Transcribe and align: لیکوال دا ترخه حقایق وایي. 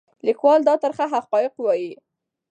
لیکوال 0.27 0.59
دا 0.67 0.73
ترخه 0.83 1.05
حقایق 1.13 1.53
وایي. 1.59 1.91